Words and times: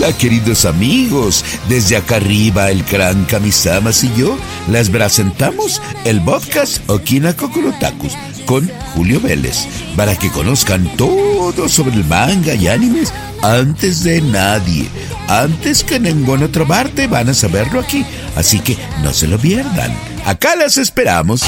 Hola 0.00 0.16
queridos 0.16 0.64
amigos, 0.64 1.44
desde 1.68 1.96
acá 1.96 2.16
arriba 2.16 2.70
el 2.70 2.84
gran 2.84 3.24
Kamisamas 3.24 4.04
y 4.04 4.14
yo 4.14 4.38
les 4.70 4.90
presentamos 4.90 5.82
el 6.04 6.22
podcast 6.22 6.88
Okina 6.88 7.34
Kokorotakus 7.34 8.12
con 8.46 8.70
Julio 8.94 9.20
Vélez 9.20 9.66
para 9.96 10.14
que 10.14 10.30
conozcan 10.30 10.88
todo 10.96 11.68
sobre 11.68 11.96
el 11.96 12.04
manga 12.04 12.54
y 12.54 12.68
animes 12.68 13.12
antes 13.42 14.04
de 14.04 14.20
nadie. 14.20 14.88
Antes 15.26 15.82
que 15.82 15.96
en 15.96 16.04
ninguna 16.04 16.46
otra 16.46 16.64
parte 16.64 17.08
van 17.08 17.30
a 17.30 17.34
saberlo 17.34 17.80
aquí, 17.80 18.06
así 18.36 18.60
que 18.60 18.78
no 19.02 19.12
se 19.12 19.26
lo 19.26 19.36
pierdan. 19.36 19.92
Acá 20.24 20.54
las 20.54 20.78
esperamos. 20.78 21.42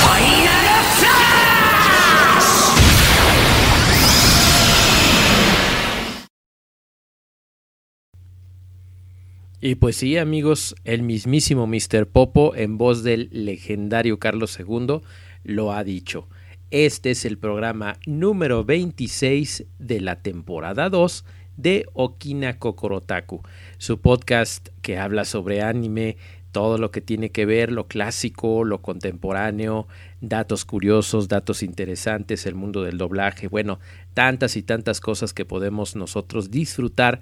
Y 9.63 9.75
pues 9.75 9.97
sí, 9.97 10.17
amigos, 10.17 10.75
el 10.85 11.03
mismísimo 11.03 11.67
Mr. 11.67 12.07
Popo, 12.07 12.57
en 12.57 12.79
voz 12.79 13.03
del 13.03 13.29
legendario 13.31 14.19
Carlos 14.19 14.59
II, 14.59 15.03
lo 15.45 15.73
ha 15.73 15.85
dicho. 15.85 16.29
Este 16.71 17.11
es 17.11 17.27
el 17.27 17.37
programa 17.37 17.99
número 18.07 18.65
26 18.65 19.67
de 19.79 20.01
la 20.01 20.23
temporada 20.23 20.89
2 20.89 21.27
de 21.59 21.85
Okina 21.93 22.59
Kokorotaku, 22.59 23.43
su 23.77 24.01
podcast 24.01 24.71
que 24.81 24.97
habla 24.97 25.27
sobre 25.27 25.61
anime, 25.61 26.17
todo 26.53 26.79
lo 26.79 26.91
que 26.91 27.01
tiene 27.01 27.31
que 27.31 27.47
ver, 27.47 27.71
lo 27.71 27.87
clásico, 27.87 28.65
lo 28.65 28.83
contemporáneo, 28.83 29.87
datos 30.21 30.65
curiosos, 30.65 31.29
datos 31.29 31.63
interesantes, 31.63 32.45
el 32.47 32.55
mundo 32.55 32.83
del 32.83 32.99
doblaje, 32.99 33.49
bueno, 33.49 33.79
tantas 34.15 34.57
y 34.57 34.63
tantas 34.63 35.01
cosas 35.01 35.33
que 35.33 35.45
podemos 35.45 35.97
nosotros 35.97 36.51
disfrutar, 36.51 37.21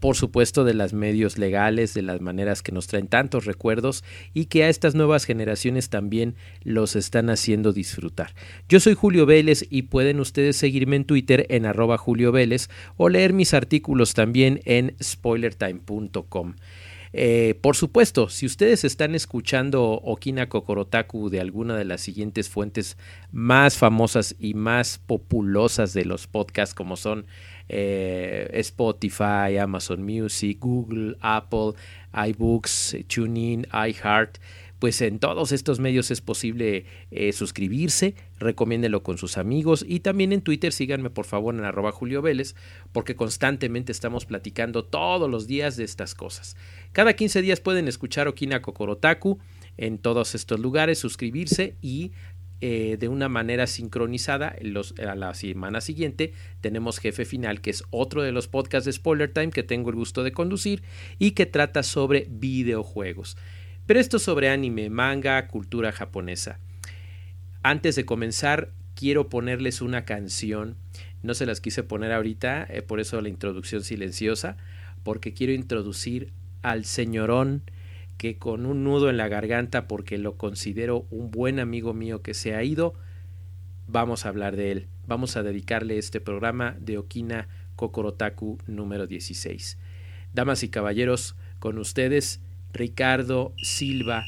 por 0.00 0.16
supuesto, 0.16 0.64
de 0.64 0.74
las 0.74 0.92
medios 0.92 1.38
legales, 1.38 1.94
de 1.94 2.02
las 2.02 2.20
maneras 2.20 2.62
que 2.62 2.72
nos 2.72 2.86
traen 2.86 3.08
tantos 3.08 3.44
recuerdos 3.44 4.04
y 4.32 4.46
que 4.46 4.64
a 4.64 4.68
estas 4.68 4.94
nuevas 4.94 5.24
generaciones 5.24 5.90
también 5.90 6.36
los 6.62 6.96
están 6.96 7.30
haciendo 7.30 7.72
disfrutar. 7.72 8.34
Yo 8.68 8.80
soy 8.80 8.94
Julio 8.94 9.26
Vélez 9.26 9.66
y 9.68 9.82
pueden 9.82 10.20
ustedes 10.20 10.56
seguirme 10.56 10.96
en 10.96 11.04
Twitter 11.04 11.46
en 11.50 11.66
arroba 11.66 11.98
Julio 11.98 12.32
Vélez 12.32 12.68
o 12.96 13.08
leer 13.08 13.32
mis 13.32 13.54
artículos 13.54 14.14
también 14.14 14.60
en 14.64 14.94
spoilertime.com. 15.02 16.54
Eh, 17.12 17.58
por 17.60 17.76
supuesto, 17.76 18.28
si 18.28 18.46
ustedes 18.46 18.84
están 18.84 19.14
escuchando 19.14 19.84
Okina 19.84 20.48
Kokorotaku 20.48 21.30
de 21.30 21.40
alguna 21.40 21.76
de 21.76 21.84
las 21.84 22.00
siguientes 22.00 22.48
fuentes 22.48 22.96
más 23.32 23.76
famosas 23.76 24.36
y 24.38 24.54
más 24.54 24.98
populosas 24.98 25.92
de 25.92 26.04
los 26.04 26.26
podcasts, 26.26 26.74
como 26.74 26.96
son 26.96 27.26
eh, 27.68 28.48
Spotify, 28.54 29.58
Amazon 29.60 30.02
Music, 30.02 30.58
Google, 30.60 31.16
Apple, 31.20 31.72
iBooks, 32.12 32.96
TuneIn, 33.08 33.66
iHeart, 33.72 34.38
pues 34.78 35.00
en 35.02 35.18
todos 35.18 35.52
estos 35.52 35.80
medios 35.80 36.10
es 36.10 36.20
posible 36.20 36.86
eh, 37.10 37.32
suscribirse, 37.32 38.14
recomiéndelo 38.38 39.02
con 39.02 39.18
sus 39.18 39.36
amigos 39.36 39.84
y 39.86 40.00
también 40.00 40.32
en 40.32 40.40
Twitter 40.40 40.72
síganme 40.72 41.10
por 41.10 41.24
favor 41.24 41.54
en 41.54 41.64
arroba 41.64 41.90
Julio 41.90 42.22
Vélez 42.22 42.54
porque 42.92 43.16
constantemente 43.16 43.90
estamos 43.90 44.24
platicando 44.24 44.84
todos 44.84 45.28
los 45.28 45.46
días 45.46 45.76
de 45.76 45.84
estas 45.84 46.14
cosas. 46.14 46.56
Cada 46.92 47.14
15 47.14 47.42
días 47.42 47.60
pueden 47.60 47.88
escuchar 47.88 48.28
Okina 48.28 48.62
Kokorotaku 48.62 49.38
en 49.76 49.98
todos 49.98 50.34
estos 50.34 50.58
lugares, 50.58 50.98
suscribirse 50.98 51.76
y 51.80 52.12
eh, 52.60 52.96
de 52.98 53.06
una 53.06 53.28
manera 53.28 53.68
sincronizada 53.68 54.56
los, 54.60 54.92
a 54.98 55.14
la 55.14 55.32
semana 55.34 55.80
siguiente 55.80 56.32
tenemos 56.60 56.98
Jefe 56.98 57.24
Final, 57.24 57.60
que 57.60 57.70
es 57.70 57.84
otro 57.90 58.22
de 58.22 58.32
los 58.32 58.48
podcasts 58.48 58.84
de 58.84 58.92
Spoiler 58.92 59.32
Time 59.32 59.50
que 59.50 59.62
tengo 59.62 59.90
el 59.90 59.96
gusto 59.96 60.24
de 60.24 60.32
conducir 60.32 60.82
y 61.20 61.32
que 61.32 61.46
trata 61.46 61.84
sobre 61.84 62.26
videojuegos. 62.28 63.36
Pero 63.86 64.00
esto 64.00 64.18
sobre 64.18 64.50
anime, 64.50 64.90
manga, 64.90 65.46
cultura 65.46 65.92
japonesa. 65.92 66.58
Antes 67.62 67.94
de 67.94 68.04
comenzar, 68.04 68.72
quiero 68.94 69.28
ponerles 69.28 69.80
una 69.80 70.04
canción. 70.04 70.76
No 71.22 71.34
se 71.34 71.46
las 71.46 71.60
quise 71.60 71.84
poner 71.84 72.12
ahorita, 72.12 72.66
eh, 72.68 72.82
por 72.82 72.98
eso 72.98 73.20
la 73.20 73.28
introducción 73.28 73.84
silenciosa, 73.84 74.56
porque 75.04 75.32
quiero 75.32 75.52
introducir 75.52 76.32
al 76.62 76.84
señorón 76.84 77.62
que 78.16 78.36
con 78.36 78.66
un 78.66 78.84
nudo 78.84 79.10
en 79.10 79.16
la 79.16 79.28
garganta, 79.28 79.86
porque 79.86 80.18
lo 80.18 80.36
considero 80.36 81.06
un 81.10 81.30
buen 81.30 81.60
amigo 81.60 81.94
mío 81.94 82.20
que 82.20 82.34
se 82.34 82.54
ha 82.54 82.64
ido, 82.64 82.94
vamos 83.86 84.26
a 84.26 84.28
hablar 84.30 84.56
de 84.56 84.72
él. 84.72 84.88
Vamos 85.06 85.36
a 85.36 85.42
dedicarle 85.42 85.98
este 85.98 86.20
programa 86.20 86.76
de 86.80 86.98
Okina 86.98 87.48
Kokorotaku 87.76 88.58
número 88.66 89.06
16. 89.06 89.78
Damas 90.34 90.62
y 90.62 90.68
caballeros, 90.68 91.36
con 91.58 91.78
ustedes, 91.78 92.42
Ricardo 92.72 93.54
Silva 93.62 94.24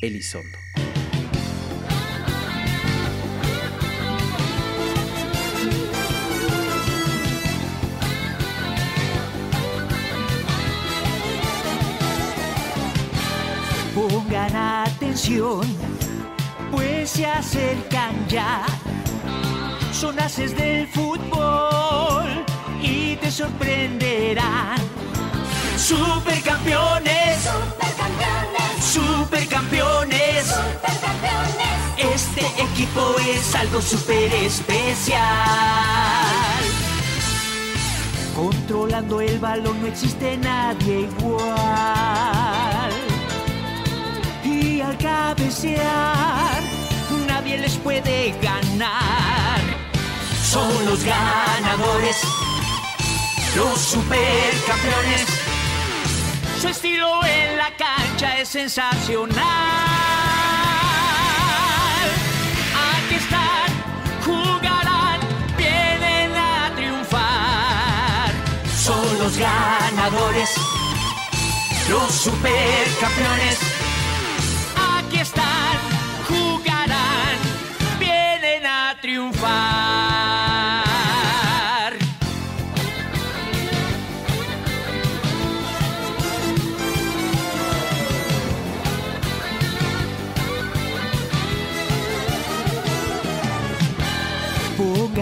Elizondo. 0.00 0.58
Pongan 14.40 14.86
atención, 14.86 15.60
pues 16.70 17.10
se 17.10 17.26
acercan 17.26 18.26
ya. 18.26 18.64
Son 19.92 20.18
haces 20.18 20.56
del 20.56 20.88
fútbol 20.88 22.26
y 22.80 23.16
te 23.16 23.30
sorprenderán 23.30 24.78
Supercampeones. 25.76 27.42
Supercampeones. 27.42 28.80
Supercampeones. 28.80 30.46
Supercampeones. 30.46 32.14
Este 32.14 32.46
equipo 32.62 33.16
es 33.28 33.54
algo 33.56 33.82
super 33.82 34.32
especial. 34.32 35.20
Controlando 38.34 39.20
el 39.20 39.38
balón 39.38 39.82
no 39.82 39.86
existe 39.86 40.38
nadie 40.38 41.00
igual. 41.18 42.39
Al 44.90 44.98
cabecear 44.98 46.62
nadie 47.28 47.58
les 47.58 47.76
puede 47.76 48.34
ganar. 48.42 49.60
Son 50.42 50.84
los 50.84 51.04
ganadores, 51.04 52.16
los 53.54 53.78
supercampeones. 53.78 55.26
Su 56.60 56.68
estilo 56.68 57.24
en 57.24 57.56
la 57.56 57.70
cancha 57.76 58.36
es 58.40 58.48
sensacional. 58.48 59.38
Aquí 62.96 63.14
están, 63.14 63.70
jugarán, 64.24 65.20
vienen 65.56 66.32
a 66.36 66.72
triunfar. 66.74 68.32
Son 68.76 69.18
los 69.20 69.38
ganadores, 69.38 70.50
los 71.88 72.10
supercampeones. 72.12 73.69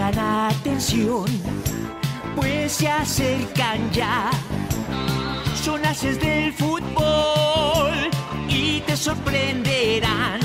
Pongan 0.09 0.49
atención, 0.49 1.25
pues 2.35 2.71
se 2.71 2.89
acercan 2.89 3.91
ya. 3.91 4.31
Son 5.63 5.85
haces 5.85 6.19
del 6.19 6.51
fútbol 6.51 8.09
y 8.47 8.79
te 8.81 8.97
sorprenderán. 8.97 10.39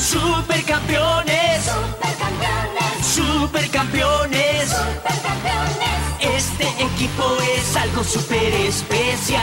Supercampeones, 0.00 1.64
supercampeones, 1.64 3.06
supercampeones, 3.14 4.70
supercampeones. 4.70 5.94
Este 6.20 6.66
equipo 6.82 7.36
es 7.56 7.76
algo 7.76 8.02
super 8.02 8.52
especial. 8.52 9.42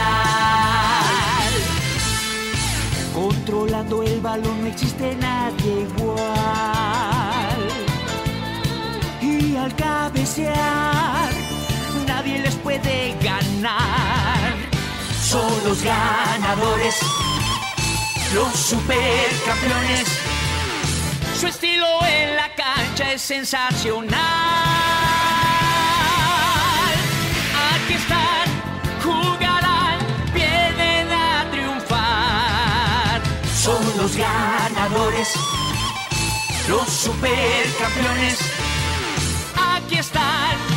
Controlando 3.14 4.04
el 4.04 4.20
balón 4.20 4.62
no 4.62 4.68
existe 4.68 5.16
nadie 5.16 5.88
igual 5.98 6.73
al 9.64 9.76
cabecear, 9.78 11.30
nadie 12.06 12.40
les 12.40 12.56
puede 12.56 13.16
ganar. 13.22 14.56
Son 15.22 15.52
los 15.64 15.82
ganadores, 15.82 16.96
los 18.34 18.52
supercampeones. 18.54 20.08
Su 21.40 21.48
estilo 21.48 21.88
en 22.06 22.36
la 22.36 22.54
cancha 22.56 23.14
es 23.14 23.22
sensacional. 23.22 24.18
Aquí 27.74 27.94
están, 27.94 28.48
jugarán, 29.02 30.00
vienen 30.34 31.08
a 31.10 31.50
triunfar. 31.52 33.22
Son 33.56 33.82
los 33.98 34.16
ganadores, 34.18 35.30
los 36.68 36.88
supercampeones 36.90 38.63
Aquí 39.94 40.00
están, 40.00 40.73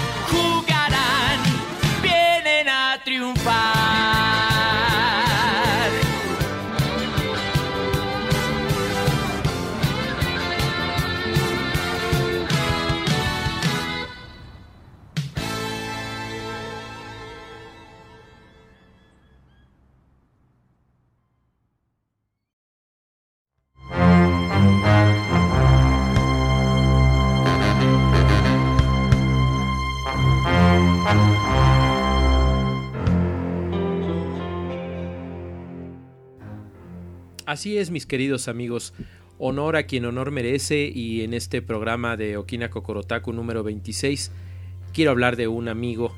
Así 37.56 37.78
es, 37.78 37.90
mis 37.90 38.04
queridos 38.04 38.48
amigos. 38.48 38.92
Honor 39.38 39.76
a 39.76 39.84
quien 39.84 40.04
honor 40.04 40.30
merece 40.30 40.92
y 40.94 41.22
en 41.22 41.32
este 41.32 41.62
programa 41.62 42.18
de 42.18 42.36
Okina 42.36 42.68
Kokorotaku 42.68 43.32
número 43.32 43.62
26 43.62 44.30
quiero 44.92 45.12
hablar 45.12 45.36
de 45.36 45.48
un 45.48 45.68
amigo, 45.68 46.14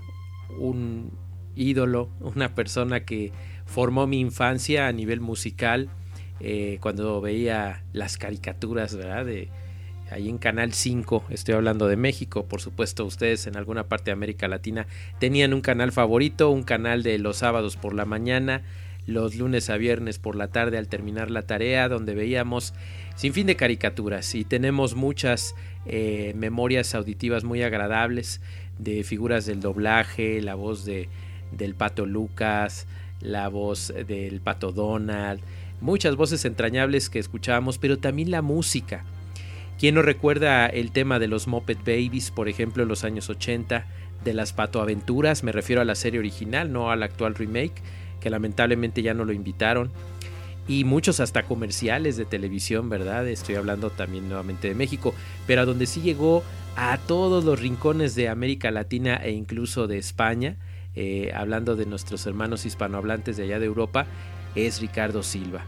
un 0.58 1.12
ídolo, 1.55 2.11
una 2.19 2.56
persona 2.56 3.05
que 3.05 3.31
formó 3.67 4.08
mi 4.08 4.19
infancia 4.19 4.88
a 4.88 4.93
nivel 4.93 5.20
musical 5.20 5.88
eh, 6.40 6.79
cuando 6.81 7.20
veía 7.20 7.84
las 7.93 8.19
caricaturas, 8.19 8.96
¿verdad? 8.96 9.25
De, 9.25 9.49
ahí 10.11 10.29
en 10.29 10.38
Canal 10.38 10.73
5, 10.73 11.26
estoy 11.31 11.55
hablando 11.55 11.87
de 11.87 11.96
México, 11.96 12.46
por 12.46 12.61
supuesto 12.61 13.05
ustedes 13.05 13.46
en 13.46 13.56
alguna 13.56 13.84
parte 13.84 14.06
de 14.06 14.14
América 14.14 14.49
Latina 14.49 14.88
tenían 15.20 15.55
un 15.55 15.61
canal 15.61 15.93
favorito, 15.93 16.50
un 16.50 16.64
canal 16.64 17.05
de 17.05 17.17
los 17.19 17.37
sábados 17.37 17.76
por 17.76 17.94
la 17.94 18.06
mañana, 18.06 18.62
los 19.08 19.37
lunes 19.37 19.70
a 19.70 19.78
viernes 19.78 20.19
por 20.19 20.37
la 20.37 20.49
tarde 20.49 20.76
al 20.76 20.87
terminar 20.87 21.31
la 21.31 21.43
tarea, 21.43 21.88
donde 21.88 22.14
veíamos 22.14 22.75
sin 23.16 23.32
fin 23.32 23.46
de 23.46 23.56
caricaturas 23.56 24.34
y 24.34 24.44
tenemos 24.44 24.94
muchas 24.94 25.55
eh, 25.87 26.34
memorias 26.37 26.94
auditivas 26.94 27.43
muy 27.43 27.62
agradables 27.62 28.43
de 28.78 29.02
figuras 29.05 29.46
del 29.46 29.60
doblaje, 29.60 30.43
la 30.43 30.55
voz 30.55 30.84
de, 30.84 31.08
del 31.52 31.75
pato 31.75 32.05
Lucas, 32.05 32.87
la 33.22 33.49
voz 33.49 33.94
del 34.06 34.43
pato 34.43 34.72
Donald, 34.72 35.40
muchas 35.81 36.14
voces 36.14 36.44
entrañables 36.44 37.08
que 37.08 37.19
escuchábamos, 37.19 37.78
pero 37.78 37.96
también 37.96 38.31
la 38.31 38.43
música. 38.43 39.05
¿Quién 39.78 39.94
no 39.94 40.02
recuerda 40.02 40.66
el 40.66 40.93
tema 40.93 41.19
de 41.19 41.28
los 41.28 41.46
Muppet 41.46 41.78
Babies, 41.78 42.31
por 42.31 42.49
ejemplo, 42.50 42.82
en 42.82 42.90
los 42.90 43.05
años 43.05 43.31
80, 43.31 43.87
de 44.22 44.34
las 44.34 44.52
Pato 44.52 44.82
Aventuras? 44.82 45.44
Me 45.44 45.52
refiero 45.52 45.81
a 45.81 45.87
la 45.87 45.94
serie 45.94 46.20
original, 46.20 46.72
no 46.72 46.90
al 46.90 47.02
actual 47.02 47.37
remake 47.37 47.81
lamentablemente 48.31 49.03
ya 49.03 49.15
no 49.15 49.25
lo 49.25 49.33
invitaron. 49.33 49.91
Y 50.67 50.85
muchos 50.85 51.21
hasta 51.21 51.45
comerciales 51.45 52.17
de 52.17 52.27
televisión, 52.27 52.91
¿verdad? 52.91 53.27
Estoy 53.27 53.55
hablando 53.55 53.89
también 53.91 54.29
nuevamente 54.29 54.69
de 54.69 54.75
México, 54.75 55.15
pero 55.47 55.63
a 55.63 55.65
donde 55.65 55.87
sí 55.87 56.03
llegó 56.03 56.43
a 56.77 56.99
todos 56.99 57.45
los 57.45 57.59
rincones 57.59 58.15
de 58.15 58.29
América 58.29 58.71
Latina 58.71 59.17
e 59.17 59.31
incluso 59.31 59.87
de 59.87 59.97
España, 59.97 60.57
eh, 60.95 61.33
hablando 61.35 61.75
de 61.75 61.87
nuestros 61.87 62.27
hermanos 62.27 62.67
hispanohablantes 62.67 63.37
de 63.39 63.45
allá 63.45 63.59
de 63.59 63.67
Europa, 63.67 64.07
es 64.55 64.81
Ricardo 64.81 65.23
Silva. 65.23 65.65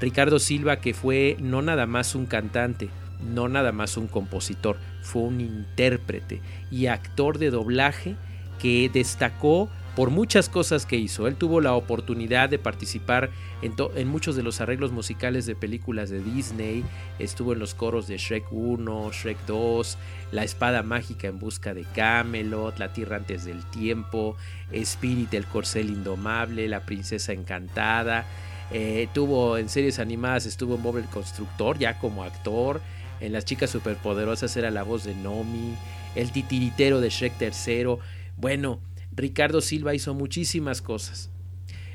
Ricardo 0.00 0.38
Silva 0.38 0.80
que 0.80 0.94
fue 0.94 1.36
no 1.40 1.60
nada 1.60 1.86
más 1.86 2.14
un 2.14 2.26
cantante, 2.26 2.88
no 3.20 3.48
nada 3.48 3.72
más 3.72 3.96
un 3.96 4.06
compositor, 4.06 4.78
fue 5.02 5.22
un 5.22 5.40
intérprete 5.40 6.40
y 6.70 6.86
actor 6.86 7.38
de 7.38 7.50
doblaje 7.50 8.16
que 8.58 8.90
destacó 8.92 9.68
por 9.98 10.10
muchas 10.10 10.48
cosas 10.48 10.86
que 10.86 10.94
hizo. 10.94 11.26
Él 11.26 11.34
tuvo 11.34 11.60
la 11.60 11.74
oportunidad 11.74 12.48
de 12.48 12.60
participar 12.60 13.30
en, 13.62 14.06
muchos 14.06 14.36
de 14.36 14.44
los 14.44 14.60
arreglos 14.60 14.92
musicales 14.92 15.44
de 15.44 15.56
películas 15.56 16.08
de 16.08 16.22
Disney, 16.22 16.84
estuvo 17.18 17.52
en 17.52 17.58
los 17.58 17.74
coros 17.74 18.06
de 18.06 18.16
Shrek 18.16 18.44
1, 18.52 19.10
Shrek 19.10 19.38
2, 19.48 19.98
La 20.30 20.44
Espada 20.44 20.84
Mágica 20.84 21.26
en 21.26 21.40
Busca 21.40 21.74
de 21.74 21.82
Camelot, 21.82 22.78
La 22.78 22.92
Tierra 22.92 23.16
antes 23.16 23.44
del 23.44 23.64
Tiempo, 23.64 24.36
Spirit 24.70 25.34
el 25.34 25.46
Corcel 25.46 25.90
Indomable, 25.90 26.68
La 26.68 26.86
Princesa 26.86 27.32
Encantada. 27.32 28.24
Eh, 28.70 29.08
tuvo 29.12 29.58
en 29.58 29.68
series 29.68 29.98
animadas, 29.98 30.46
estuvo 30.46 30.76
en 30.76 30.82
Bob 30.84 30.98
el 30.98 31.06
Constructor 31.06 31.76
ya 31.76 31.98
como 31.98 32.22
actor. 32.22 32.80
En 33.18 33.32
Las 33.32 33.44
Chicas 33.44 33.70
Superpoderosas 33.70 34.56
era 34.56 34.70
la 34.70 34.84
voz 34.84 35.02
de 35.02 35.16
Nomi, 35.16 35.74
el 36.14 36.30
titiritero 36.30 37.00
de 37.00 37.10
Shrek 37.10 37.32
III. 37.40 37.96
Bueno, 38.36 38.78
Ricardo 39.18 39.60
Silva 39.60 39.96
hizo 39.96 40.14
muchísimas 40.14 40.80
cosas, 40.80 41.28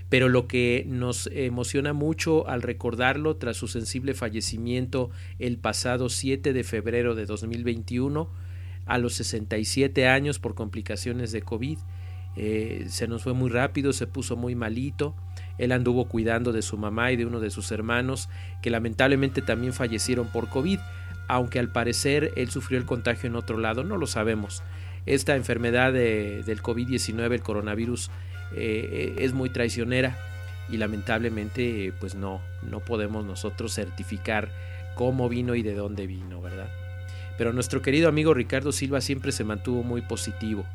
pero 0.09 0.27
lo 0.27 0.45
que 0.45 0.83
nos 0.85 1.27
emociona 1.27 1.93
mucho 1.93 2.49
al 2.49 2.61
recordarlo 2.61 3.37
tras 3.37 3.55
su 3.55 3.69
sensible 3.69 4.13
fallecimiento 4.13 5.09
el 5.39 5.57
pasado 5.57 6.09
7 6.09 6.51
de 6.51 6.63
febrero 6.65 7.15
de 7.15 7.25
2021, 7.25 8.29
a 8.85 8.97
los 8.97 9.13
67 9.13 10.05
años 10.05 10.39
por 10.39 10.53
complicaciones 10.53 11.31
de 11.31 11.41
COVID, 11.41 11.77
eh, 12.35 12.87
se 12.89 13.07
nos 13.07 13.23
fue 13.23 13.31
muy 13.31 13.49
rápido, 13.49 13.93
se 13.93 14.05
puso 14.05 14.35
muy 14.35 14.53
malito. 14.53 15.15
Él 15.57 15.71
anduvo 15.71 16.09
cuidando 16.09 16.51
de 16.51 16.61
su 16.61 16.77
mamá 16.77 17.13
y 17.13 17.15
de 17.15 17.25
uno 17.25 17.39
de 17.39 17.51
sus 17.51 17.71
hermanos, 17.71 18.27
que 18.61 18.69
lamentablemente 18.69 19.41
también 19.41 19.71
fallecieron 19.71 20.27
por 20.27 20.49
COVID, 20.49 20.79
aunque 21.29 21.59
al 21.59 21.71
parecer 21.71 22.33
él 22.35 22.49
sufrió 22.49 22.77
el 22.77 22.85
contagio 22.85 23.29
en 23.29 23.37
otro 23.37 23.57
lado, 23.57 23.85
no 23.85 23.95
lo 23.95 24.07
sabemos 24.07 24.61
esta 25.05 25.35
enfermedad 25.35 25.94
del 25.94 26.61
COVID-19, 26.61 27.33
el 27.33 27.41
coronavirus, 27.41 28.09
eh, 28.55 29.15
es 29.19 29.33
muy 29.33 29.50
traicionera 29.50 30.17
y 30.69 30.77
lamentablemente 30.77 31.94
pues 32.00 32.15
no, 32.15 32.41
no 32.61 32.79
podemos 32.79 33.25
nosotros 33.25 33.73
certificar 33.73 34.50
cómo 34.95 35.29
vino 35.29 35.55
y 35.55 35.63
de 35.63 35.73
dónde 35.73 36.07
vino, 36.07 36.41
¿verdad? 36.41 36.69
Pero 37.38 37.51
nuestro 37.51 37.81
querido 37.81 38.07
amigo 38.07 38.33
Ricardo 38.33 38.71
Silva 38.71 39.01
siempre 39.01 39.31
se 39.31 39.44
mantuvo 39.44 39.83
muy 39.83 40.01
positivo. 40.01 40.65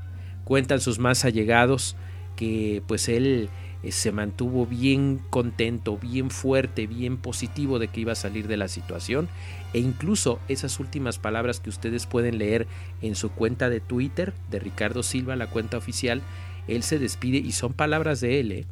Cuentan 0.45 0.81
sus 0.81 0.99
más 0.99 1.25
allegados 1.25 1.97
que 2.37 2.83
pues 2.87 3.09
él 3.09 3.49
eh, 3.83 3.93
se 3.93 4.13
mantuvo 4.13 4.67
bien 4.67 5.21
contento, 5.31 5.97
bien 5.97 6.31
fuerte, 6.31 6.87
bien 6.87 7.17
positivo 7.17 7.79
de 7.79 7.89
que 7.89 8.01
iba 8.01 8.13
a 8.13 8.17
salir 8.17 8.49
de 8.49 8.57
la 8.57 8.69
situación 8.69 9.29
e 9.73 9.79
incluso 9.79 10.41
esas 10.49 10.81
últimas 10.81 11.19
palabras 11.19 11.61
que 11.61 11.71
ustedes 11.71 12.07
pueden 12.07 12.39
leer 12.39 12.67
en 13.03 13.15
su 13.15 13.31
cuenta 13.31 13.69
de 13.69 13.81
Twitter 13.81 14.33
de 14.51 14.59
Ricardo 14.59 15.03
Silva, 15.03 15.37
la 15.37 15.49
cuenta 15.49 15.77
oficial, 15.77 16.23
él 16.67 16.83
se 16.83 16.99
despide 16.99 17.39
y 17.39 17.53
son 17.53 17.73
palabras 17.73 18.21
de 18.21 18.41
él. 18.41 18.53
¿eh? 18.53 18.67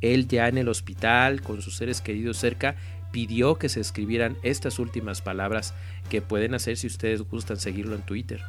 Él 0.00 0.28
ya 0.28 0.48
en 0.48 0.58
el 0.58 0.68
hospital, 0.68 1.40
con 1.40 1.62
sus 1.62 1.76
seres 1.76 2.00
queridos 2.00 2.36
cerca, 2.36 2.76
pidió 3.10 3.56
que 3.56 3.68
se 3.68 3.80
escribieran 3.80 4.36
estas 4.42 4.78
últimas 4.78 5.22
palabras 5.22 5.74
que 6.10 6.20
pueden 6.20 6.54
hacer 6.54 6.76
si 6.76 6.88
ustedes 6.88 7.22
gustan 7.22 7.58
seguirlo 7.58 7.94
en 7.94 8.02
Twitter. 8.02 8.42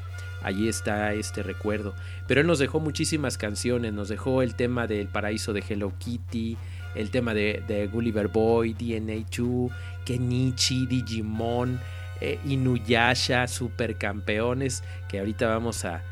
Allí 0.45 0.69
está 0.69 1.11
este 1.13 1.41
recuerdo. 1.41 1.95
Pero 2.27 2.41
él 2.41 2.45
nos 2.45 2.59
dejó 2.59 2.79
muchísimas 2.79 3.35
canciones, 3.35 3.93
nos 3.93 4.09
dejó 4.09 4.43
el 4.43 4.53
tema 4.53 4.85
del 4.85 5.07
paraíso 5.07 5.53
de 5.53 5.63
Hello 5.67 5.91
Kitty, 5.97 6.55
el 6.93 7.09
tema 7.09 7.33
de, 7.33 7.89
Gulliver 7.91 8.27
Boy, 8.27 8.73
DNA 8.75 9.25
2, 9.35 9.71
Kenichi, 10.05 10.85
Digimon, 10.85 11.79
eh, 12.21 12.37
Inuyasha, 12.45 13.47
Supercampeones, 13.47 14.83
que 15.07 15.17
ahorita 15.17 15.47
vamos 15.47 15.83
a, 15.83 16.03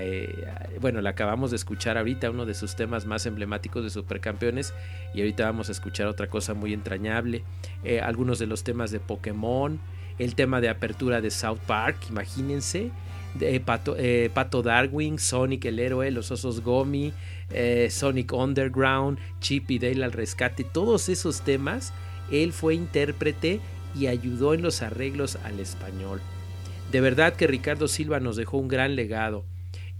eh, 0.00 0.46
bueno, 0.80 1.00
le 1.00 1.08
acabamos 1.08 1.50
de 1.50 1.56
escuchar 1.56 1.98
ahorita 1.98 2.30
uno 2.30 2.46
de 2.46 2.54
sus 2.54 2.76
temas 2.76 3.04
más 3.04 3.26
emblemáticos 3.26 3.82
de 3.82 3.90
Supercampeones 3.90 4.74
y 5.12 5.22
ahorita 5.22 5.44
vamos 5.44 5.70
a 5.70 5.72
escuchar 5.72 6.06
otra 6.06 6.28
cosa 6.28 6.54
muy 6.54 6.72
entrañable, 6.72 7.42
eh, 7.82 8.00
algunos 8.00 8.38
de 8.38 8.46
los 8.46 8.62
temas 8.62 8.92
de 8.92 9.00
Pokémon, 9.00 9.80
el 10.20 10.36
tema 10.36 10.60
de 10.60 10.68
apertura 10.68 11.20
de 11.20 11.32
South 11.32 11.58
Park, 11.66 11.96
imagínense, 12.10 12.92
de 13.34 13.60
Pato, 13.60 13.96
Pato 14.34 14.62
Darwin, 14.62 15.18
Sonic 15.18 15.64
el 15.64 15.78
héroe, 15.78 16.10
los 16.10 16.30
osos 16.30 16.60
Gomi, 16.60 17.12
eh, 17.50 17.88
Sonic 17.90 18.32
Underground, 18.32 19.18
Chip 19.40 19.70
y 19.70 19.78
Dale 19.78 20.04
al 20.04 20.12
rescate, 20.12 20.64
todos 20.64 21.08
esos 21.08 21.42
temas, 21.42 21.92
él 22.30 22.52
fue 22.52 22.74
intérprete 22.74 23.60
y 23.94 24.06
ayudó 24.06 24.54
en 24.54 24.62
los 24.62 24.80
arreglos 24.82 25.36
al 25.44 25.60
español. 25.60 26.20
De 26.90 27.00
verdad 27.00 27.34
que 27.34 27.46
Ricardo 27.46 27.88
Silva 27.88 28.20
nos 28.20 28.36
dejó 28.36 28.58
un 28.58 28.68
gran 28.68 28.96
legado 28.96 29.44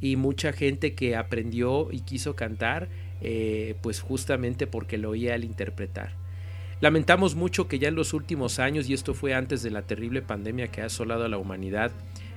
y 0.00 0.16
mucha 0.16 0.52
gente 0.52 0.94
que 0.94 1.14
aprendió 1.14 1.88
y 1.92 2.00
quiso 2.00 2.34
cantar, 2.34 2.88
eh, 3.20 3.76
pues 3.82 4.00
justamente 4.00 4.66
porque 4.66 4.98
lo 4.98 5.10
oía 5.10 5.34
al 5.34 5.44
interpretar. 5.44 6.12
Lamentamos 6.80 7.36
mucho 7.36 7.68
que 7.68 7.78
ya 7.78 7.88
en 7.88 7.94
los 7.94 8.12
últimos 8.12 8.58
años, 8.58 8.88
y 8.88 8.94
esto 8.94 9.14
fue 9.14 9.34
antes 9.34 9.62
de 9.62 9.70
la 9.70 9.82
terrible 9.82 10.20
pandemia 10.20 10.66
que 10.66 10.82
ha 10.82 10.86
asolado 10.86 11.24
a 11.24 11.28
la 11.28 11.38
humanidad, 11.38 11.92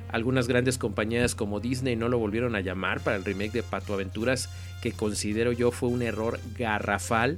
algunas 0.09 0.47
grandes 0.47 0.77
compañías 0.77 1.35
como 1.35 1.59
Disney 1.59 1.95
no 1.95 2.09
lo 2.09 2.19
volvieron 2.19 2.55
a 2.55 2.61
llamar 2.61 3.01
para 3.01 3.17
el 3.17 3.25
remake 3.25 3.51
de 3.51 3.63
Pato 3.63 3.93
Aventuras, 3.93 4.49
que 4.81 4.91
considero 4.91 5.51
yo 5.51 5.71
fue 5.71 5.89
un 5.89 6.01
error 6.01 6.39
garrafal 6.57 7.37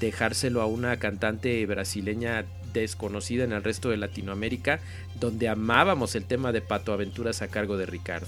dejárselo 0.00 0.60
a 0.60 0.66
una 0.66 0.96
cantante 0.98 1.64
brasileña 1.66 2.44
desconocida 2.72 3.44
en 3.44 3.52
el 3.52 3.62
resto 3.62 3.90
de 3.90 3.96
Latinoamérica, 3.96 4.80
donde 5.20 5.48
amábamos 5.48 6.14
el 6.14 6.24
tema 6.24 6.52
de 6.52 6.60
Pato 6.60 6.92
Aventuras 6.92 7.42
a 7.42 7.48
cargo 7.48 7.76
de 7.76 7.86
Ricardo. 7.86 8.26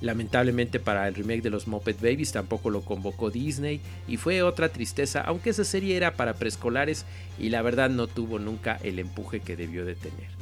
Lamentablemente 0.00 0.80
para 0.80 1.06
el 1.08 1.14
remake 1.14 1.42
de 1.42 1.50
los 1.50 1.66
Muppet 1.66 2.00
Babies 2.00 2.32
tampoco 2.32 2.70
lo 2.70 2.80
convocó 2.82 3.30
Disney 3.30 3.82
y 4.08 4.16
fue 4.16 4.42
otra 4.42 4.70
tristeza, 4.70 5.20
aunque 5.20 5.50
esa 5.50 5.64
serie 5.64 5.96
era 5.96 6.14
para 6.14 6.34
preescolares 6.34 7.04
y 7.38 7.50
la 7.50 7.60
verdad 7.60 7.90
no 7.90 8.06
tuvo 8.06 8.38
nunca 8.38 8.78
el 8.82 8.98
empuje 8.98 9.40
que 9.40 9.56
debió 9.56 9.84
de 9.84 9.96
tener. 9.96 10.39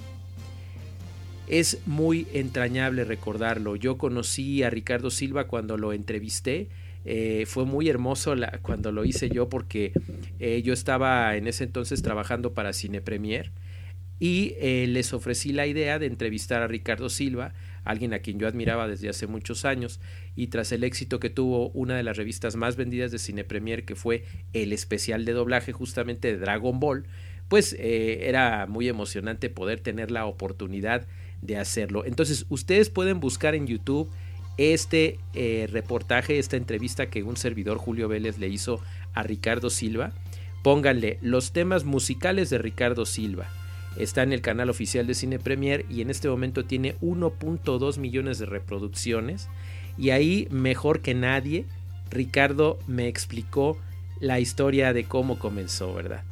Es 1.49 1.79
muy 1.87 2.27
entrañable 2.35 3.05
recordarlo. 3.05 3.75
Yo 3.75 3.97
conocí 3.97 4.63
a 4.63 4.71
Ricardo 4.71 5.11
Silva 5.11 5.47
cuando 5.47 5.79
lo 5.79 5.95
entrevisté. 5.95 6.69
Eh, 7.07 7.45
fue 7.47 7.65
muy 7.65 7.89
hermoso 7.89 8.35
cuando 8.61 8.93
lo 8.93 9.05
hice 9.07 9.31
yo 9.31 9.49
porque 9.49 9.93
eh, 10.41 10.61
yo 10.63 10.75
estaba 10.75 11.37
en 11.37 11.47
ese 11.47 11.65
entonces 11.65 12.03
trabajando 12.03 12.53
para 12.53 12.75
Cine 12.75 13.01
Premier 13.01 13.51
y 14.21 14.57
eh, 14.59 14.87
les 14.89 15.15
ofrecí 15.15 15.53
la 15.53 15.67
idea 15.67 15.99
de 15.99 16.05
entrevistar 16.05 16.61
a 16.61 16.67
Ricardo 16.67 17.09
Silva 17.09 17.55
alguien 17.85 18.13
a 18.13 18.19
quien 18.19 18.39
yo 18.39 18.47
admiraba 18.47 18.87
desde 18.87 19.09
hace 19.09 19.27
muchos 19.27 19.65
años, 19.65 19.99
y 20.37 20.49
tras 20.49 20.73
el 20.73 20.85
éxito 20.85 21.21
que 21.21 21.31
tuvo 21.31 21.71
una 21.71 21.97
de 21.97 22.03
las 22.03 22.19
revistas 22.19 22.55
más 22.55 22.77
vendidas 22.77 23.11
de 23.11 23.19
Cine 23.19 23.45
Premier, 23.45 23.87
que 23.87 23.95
fue 23.95 24.25
el 24.53 24.75
especial 24.75 25.25
de 25.25 25.33
doblaje 25.33 25.73
justamente 25.73 26.29
de 26.29 26.37
Dragon 26.37 26.79
Ball, 26.81 27.07
pues 27.49 27.75
era 27.81 28.67
muy 28.67 28.89
emocionante 28.89 29.49
poder 29.49 29.81
tener 29.81 30.11
la 30.11 30.27
oportunidad 30.27 31.07
de 31.43 31.57
hacerlo. 31.57 32.05
Entonces, 32.05 32.47
ustedes 32.49 32.91
pueden 32.91 33.21
buscar 33.21 33.55
en 33.55 33.67
YouTube 33.67 34.09
este 34.57 35.19
eh, 35.35 35.69
reportaje, 35.71 36.39
esta 36.39 36.57
entrevista 36.57 37.11
que 37.11 37.23
un 37.23 37.37
servidor 37.37 37.79
Julio 37.79 38.09
Vélez 38.09 38.39
le 38.39 38.49
hizo 38.49 38.81
a 39.15 39.23
Ricardo 39.23 39.71
Silva. 39.71 40.13
Pónganle 40.63 41.19
los 41.23 41.53
temas 41.53 41.85
musicales 41.85 42.51
de 42.51 42.59
Ricardo 42.59 43.07
Silva 43.07 43.49
Está 43.99 44.23
en 44.23 44.33
el 44.33 44.43
canal 44.43 44.71
oficial 44.71 45.09
de 45.09 45.15
Cine 45.15 45.41
Premier 45.41 45.85
y 45.91 46.03
en 46.03 46.11
este 46.11 46.29
momento 46.29 46.65
tiene 46.65 46.97
1.2 47.01 47.99
millones 47.99 48.39
de 48.39 48.47
reproducciones. 48.47 49.49
Y 49.97 50.11
ahí, 50.11 50.47
mejor 50.53 51.01
que 51.01 51.15
nadie, 51.15 51.67
Ricardo 52.09 52.79
me 52.87 53.09
explicó 53.09 53.77
la 54.21 54.39
historia 54.39 54.93
de 54.93 55.05
cómo 55.05 55.41
comenzó, 55.41 55.93
¿verdad? 55.95 56.23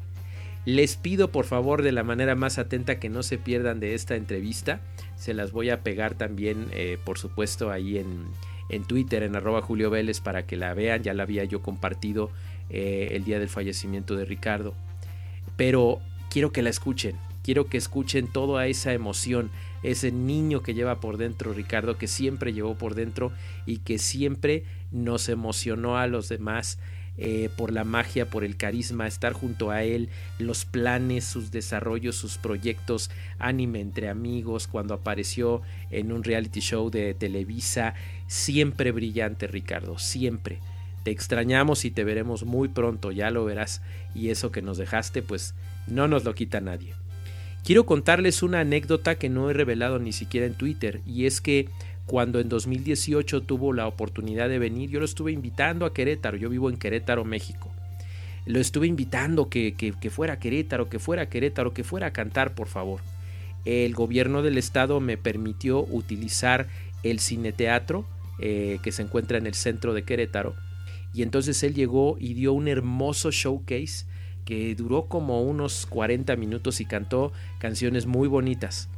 Les 0.65 0.97
pido 0.97 1.33
por 1.33 1.45
favor 1.45 1.83
de 1.83 1.91
la 1.91 2.05
manera 2.05 2.37
más 2.37 2.59
atenta 2.59 3.01
que 3.01 3.09
no 3.09 3.25
se 3.25 3.37
pierdan 3.37 3.81
de 3.81 3.95
esta 3.95 4.15
entrevista. 4.15 4.81
Se 5.17 5.35
las 5.35 5.53
voy 5.53 5.71
a 5.71 5.83
pegar 5.83 6.15
también, 6.15 6.69
eh, 6.73 6.99
por 7.03 7.19
supuesto, 7.19 7.71
ahí 7.71 7.99
en, 7.99 8.27
en, 8.69 8.85
Twitter, 8.85 9.23
en 9.23 9.35
arroba 9.35 9.63
Julio 9.63 9.91
Vélez, 9.91 10.21
para 10.21 10.47
que 10.47 10.57
la 10.57 10.75
vean. 10.75 11.03
Ya 11.03 11.15
la 11.15 11.25
había 11.25 11.45
yo 11.45 11.63
compartido 11.63 12.31
eh, 12.69 13.09
el 13.13 13.25
día 13.25 13.39
del 13.39 13.49
fallecimiento 13.49 14.17
de 14.17 14.25
Ricardo. 14.25 14.75
Pero 15.57 16.01
quiero 16.31 16.53
que 16.53 16.63
la 16.63 16.71
escuchen. 16.71 17.17
Quiero 17.43 17.67
que 17.67 17.79
escuchen 17.79 18.27
toda 18.27 18.67
esa 18.67 18.93
emoción, 18.93 19.51
ese 19.85 20.11
niño 20.11 20.63
que 20.63 20.75
lleva 20.75 20.99
por 20.99 21.17
dentro 21.17 21.53
Ricardo, 21.53 21.97
que 21.97 22.09
siempre 22.09 22.53
llevó 22.53 22.75
por 22.75 22.97
dentro 22.97 23.31
y 23.67 23.79
que 23.79 23.99
siempre 23.99 24.65
nos 24.91 25.29
emocionó 25.29 25.97
a 25.97 26.09
los 26.09 26.29
demás. 26.29 26.81
Eh, 27.19 27.49
por 27.57 27.73
la 27.73 27.85
magia, 27.85 28.29
por 28.29 28.45
el 28.45 28.59
carisma, 28.59 29.07
estar 29.07 29.33
junto 29.33 29.71
a 29.71 29.83
él, 29.83 30.11
los 30.39 30.67
planes, 30.67 31.25
sus 31.25 31.51
desarrollos, 31.51 32.15
sus 32.17 32.37
proyectos, 32.37 33.11
anime 33.39 33.81
entre 33.81 34.11
amigos, 34.11 34.67
cuando 34.67 34.93
apareció 34.93 35.63
en 35.91 36.13
un 36.13 36.25
reality 36.25 36.61
show 36.61 36.91
de 36.91 37.15
Televisa, 37.15 37.95
siempre 38.27 38.93
brillante 38.93 39.47
Ricardo, 39.47 39.99
siempre. 39.99 40.59
Te 41.05 41.11
extrañamos 41.11 41.87
y 41.87 41.91
te 41.91 42.05
veremos 42.05 42.45
muy 42.45 42.69
pronto, 42.69 43.13
ya 43.13 43.31
lo 43.31 43.47
verás, 43.47 43.81
y 44.15 44.29
eso 44.29 44.51
que 44.51 44.61
nos 44.61 44.77
dejaste, 44.77 45.23
pues 45.23 45.55
no 45.87 46.09
nos 46.09 46.25
lo 46.25 46.35
quita 46.35 46.61
nadie. 46.61 46.93
Quiero 47.65 47.85
contarles 47.85 48.45
una 48.45 48.61
anécdota 48.61 49.17
que 49.17 49.29
no 49.29 49.51
he 49.51 49.53
revelado 49.53 49.99
ni 49.99 50.13
siquiera 50.13 50.47
en 50.47 50.55
Twitter 50.55 51.01
y 51.05 51.27
es 51.27 51.41
que 51.41 51.69
cuando 52.07 52.39
en 52.39 52.49
2018 52.49 53.43
tuvo 53.43 53.73
la 53.73 53.89
oportunidad 53.89 54.49
de 54.49 54.61
venir, 54.61 54.91
yo 54.91 55.01
lo 55.01 55.05
estuve 55.05 55.33
invitando 55.33 55.85
a 55.85 55.93
Querétaro, 55.93 56.37
yo 56.37 56.49
vivo 56.49 56.71
en 56.71 56.77
Querétaro, 56.77 57.25
México. 57.25 57.73
Lo 58.47 58.61
estuve 58.61 58.87
invitando 58.87 59.49
que, 59.49 59.75
que, 59.75 60.11
fuera 60.11 60.35
a 60.35 60.39
Querétaro, 60.39 60.89
que 60.89 61.01
fuera 61.01 61.23
a 61.23 61.29
Querétaro, 61.29 61.75
que 61.75 61.83
fuera 61.83 62.07
a 62.07 62.13
cantar, 62.13 62.55
por 62.55 62.69
favor. 62.69 63.01
El 63.65 63.93
gobierno 63.95 64.43
del 64.43 64.57
estado 64.57 65.01
me 65.01 65.17
permitió 65.17 65.81
utilizar 65.81 66.69
el 67.03 67.19
cineteatro 67.19 68.07
eh, 68.39 68.79
que 68.85 68.93
se 68.93 69.03
encuentra 69.03 69.39
en 69.39 69.49
el 69.49 69.55
centro 69.55 69.93
de 69.93 70.05
Querétaro. 70.05 70.55
Y 71.13 71.23
entonces 71.23 71.61
él 71.65 71.75
llegó 71.75 72.17
y 72.21 72.35
dio 72.35 72.53
un 72.53 72.69
hermoso 72.69 73.33
showcase 73.33 74.07
que 74.45 74.77
duró 74.77 75.07
como 75.07 75.43
unos 75.43 75.87
40 75.87 76.37
minutos 76.37 76.81
y 76.81 76.85
cantó 76.85 77.33
canciones 77.59 78.07
muy 78.07 78.29
bonitas. 78.29 78.89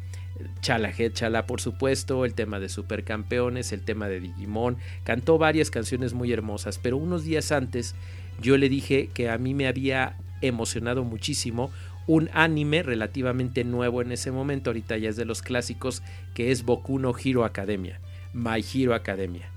Chala 0.61 0.93
Chala, 1.13 1.47
por 1.47 1.61
supuesto, 1.61 2.25
el 2.25 2.35
tema 2.35 2.61
de 2.61 2.69
Supercampeones, 2.69 3.73
el 3.73 3.83
tema 3.83 4.09
de 4.09 4.21
Digimon, 4.21 4.77
cantó 5.05 5.39
varias 5.39 5.71
canciones 5.71 6.15
muy 6.15 6.33
hermosas, 6.33 6.79
pero 6.79 6.97
unos 6.97 7.25
días 7.25 7.53
antes 7.53 7.95
yo 8.41 8.57
le 8.57 8.69
dije 8.69 9.11
que 9.13 9.31
a 9.31 9.39
mí 9.39 9.55
me 9.55 9.67
había 9.67 10.17
emocionado 10.41 11.05
muchísimo 11.05 11.71
un 12.07 12.31
anime 12.33 12.83
relativamente 12.83 13.65
nuevo 13.65 14.01
en 14.01 14.13
ese 14.13 14.31
momento, 14.31 14.71
ahorita 14.71 14.97
ya 14.97 15.11
es 15.11 15.17
de 15.17 15.27
los 15.27 15.43
clásicos, 15.43 16.03
que 16.35 16.51
es 16.51 16.65
Boku 16.65 16.99
no 16.99 17.13
Hero 17.17 17.45
Academia, 17.45 18.01
My 18.33 18.65
Hero 18.75 18.95
Academia. 18.95 19.51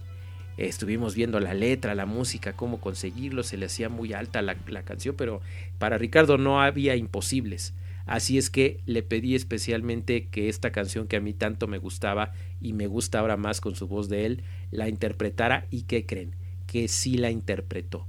Estuvimos 0.58 1.16
viendo 1.16 1.40
la 1.40 1.54
letra, 1.54 1.96
la 1.96 2.06
música, 2.06 2.54
cómo 2.54 2.82
conseguirlo, 2.82 3.44
se 3.44 3.56
le 3.56 3.68
hacía 3.68 3.88
muy 3.88 4.12
alta 4.12 4.42
la, 4.42 4.56
canción, 4.84 5.16
pero 5.18 5.42
para 5.80 5.98
Ricardo 5.98 6.38
no 6.38 6.62
había 6.62 6.98
imposibles. 6.98 7.74
Así 8.06 8.38
es 8.38 8.50
que 8.50 8.82
le 8.86 9.04
pedí 9.04 9.36
especialmente 9.36 10.28
que 10.28 10.50
esta 10.50 10.72
canción 10.72 11.08
que 11.08 11.18
a 11.18 11.22
mí 11.22 11.34
tanto 11.34 11.68
me 11.68 11.78
gustaba 11.78 12.34
y 12.60 12.74
me 12.74 12.88
gusta 12.88 13.20
ahora 13.20 13.38
más 13.38 13.62
con 13.62 13.76
su 13.76 13.88
voz 13.88 14.10
de 14.10 14.26
él, 14.26 14.44
la 14.72 14.90
interpretara 14.90 15.68
y 15.70 15.84
¿qué 15.84 16.06
creen? 16.06 16.36
Que 16.68 16.88
sí 16.88 17.18
la 17.18 17.32
interpretó. 17.32 18.08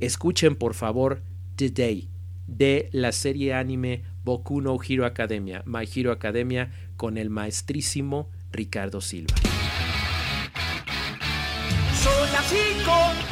Escuchen 0.00 0.56
por 0.56 0.74
favor 0.74 1.22
The 1.56 1.70
Day 1.70 2.08
de 2.46 2.88
la 2.92 3.12
serie 3.12 3.54
anime 3.54 4.02
Boku 4.24 4.60
no 4.60 4.78
Hero 4.86 5.06
Academia, 5.06 5.62
My 5.66 5.88
Hero 5.92 6.12
Academia 6.12 6.70
con 6.96 7.18
el 7.18 7.30
maestrísimo 7.30 8.30
Ricardo 8.52 9.00
Silva. 9.00 9.34
Son 11.94 12.32
las 12.32 12.46
5 12.48 12.58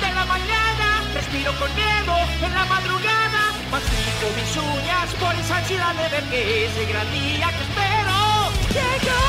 de 0.00 0.14
la 0.14 0.24
mañana, 0.26 1.02
respiro 1.14 1.52
con 1.58 1.74
miedo 1.74 2.16
en 2.44 2.54
la 2.54 2.64
madrugada. 2.64 3.29
Mastico 3.70 4.26
mis 4.36 4.56
uñas 4.56 5.14
por 5.20 5.34
esa 5.34 5.58
ansiedad 5.58 5.94
de 5.94 6.08
ver 6.08 6.24
que 6.24 6.66
ese 6.66 6.86
gran 6.86 7.10
día 7.12 7.48
que 7.50 7.62
espero 7.62 8.52
llegó. 8.74 9.20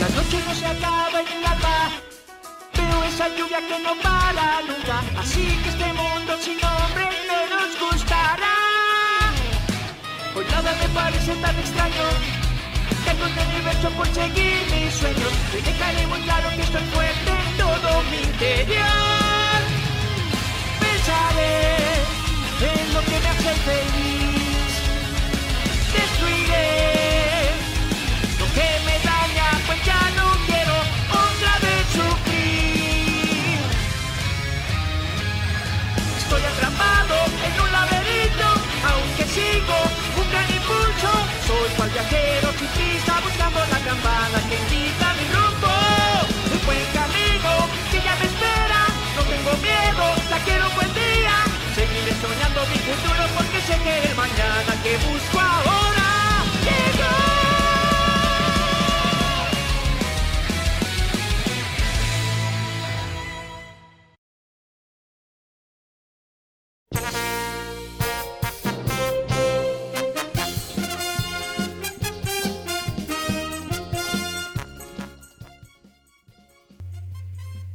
La 0.00 0.08
noche 0.08 0.38
no 0.46 0.54
se 0.54 0.66
acaba 0.66 1.20
en 1.20 1.42
la 1.42 1.54
paz 1.56 2.04
esa 3.14 3.28
lluvia 3.36 3.58
que 3.68 3.78
no 3.80 3.94
para 4.02 4.60
nunca. 4.62 5.02
Así 5.20 5.44
que 5.62 5.68
parece 10.94 11.34
tan 11.36 11.58
extraño. 11.58 12.04
Tengo 13.04 13.24
un 13.24 13.48
universo 13.50 13.90
por 13.90 14.06
seguir 14.14 14.58
mis 14.70 14.94
sueños. 14.94 15.32
Y 15.58 15.60
dejaré 15.62 16.06
muy 16.06 16.20
claro 16.20 16.48
que 16.56 16.62
estoy 16.62 16.82
fuerte 16.94 17.30
en 17.30 17.56
todo 17.58 18.02
mi 18.10 18.18
interior. 18.18 19.60
Pensaré 20.80 21.76
en 22.72 22.94
lo 22.94 23.00
que 23.00 23.16
me 23.22 23.28
hace 23.28 23.54
feliz. 23.68 24.72
Destruiré 25.92 26.93
Soy 42.04 42.18
cual 42.18 42.20
viajero 42.20 42.52
ciclista 42.52 43.20
buscando 43.22 43.58
la 43.60 43.78
campana 43.78 44.38
que 44.48 44.56
indica 44.56 45.14
mi 45.14 45.23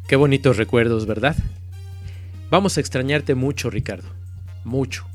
Qué 0.09 0.15
bonitos 0.15 0.57
recuerdos, 0.57 1.05
¿verdad? 1.05 1.35
Vamos 2.49 2.75
a 2.75 2.79
extrañarte 2.79 3.35
mucho, 3.35 3.69
Ricardo. 3.69 4.09
Mucho. 4.63 5.05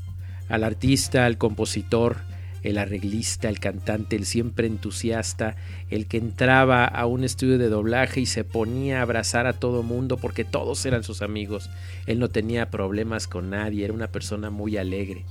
Al 0.47 0.63
artista, 0.63 1.25
al 1.25 1.37
compositor, 1.37 2.15
el 2.63 2.77
arreglista, 2.77 3.49
el 3.49 3.59
cantante, 3.59 4.15
el 4.15 4.25
siempre 4.25 4.67
entusiasta, 4.67 5.57
el 5.89 6.07
que 6.07 6.15
entraba 6.15 6.85
a 6.85 7.07
un 7.07 7.25
estudio 7.25 7.57
de 7.57 7.67
doblaje 7.67 8.21
y 8.21 8.25
se 8.25 8.45
ponía 8.45 8.99
a 8.99 9.01
abrazar 9.01 9.47
a 9.47 9.59
todo 9.59 9.83
mundo 9.83 10.15
porque 10.15 10.45
todos 10.45 10.85
eran 10.85 11.03
sus 11.03 11.21
amigos. 11.21 11.69
Él 12.05 12.19
no 12.19 12.29
tenía 12.29 12.71
problemas 12.71 13.27
con 13.27 13.49
nadie, 13.49 13.83
era 13.83 13.93
una 13.93 14.07
persona 14.07 14.49
muy 14.49 14.77
alegre. 14.77 15.25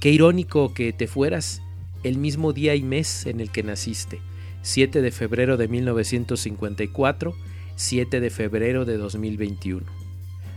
Qué 0.00 0.12
irónico 0.12 0.74
que 0.74 0.92
te 0.92 1.08
fueras 1.08 1.60
el 2.04 2.18
mismo 2.18 2.52
día 2.52 2.76
y 2.76 2.84
mes 2.84 3.26
en 3.26 3.40
el 3.40 3.50
que 3.50 3.64
naciste, 3.64 4.20
7 4.62 5.02
de 5.02 5.10
febrero 5.10 5.56
de 5.56 5.66
1954, 5.66 7.34
7 7.76 8.20
de 8.20 8.30
febrero 8.30 8.84
de 8.84 8.96
2021. 8.96 9.86